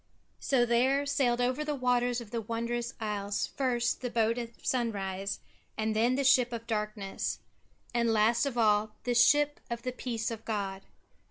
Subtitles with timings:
[0.39, 5.41] So there sailed over the waters of the wondrous isles first the boat of sunrise
[5.77, 7.37] and then the ship of darkness,
[7.93, 10.81] and last of all the ship of the Peace of God.